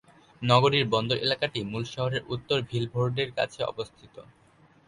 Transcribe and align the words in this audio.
নগরীর 0.41 0.85
বন্দর 0.93 1.17
এলাকাটি 1.17 1.59
মূল 1.63 1.83
শহরের 1.93 2.23
উত্তর 2.27 2.57
ভিলভোর্ডে-র 2.69 3.29
কাছে 3.37 3.59
অবস্থিত। 3.63 4.15